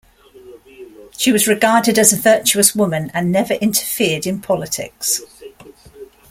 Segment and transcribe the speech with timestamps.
[1.15, 5.21] She was regarded as a virtuous woman and never interfered in politics.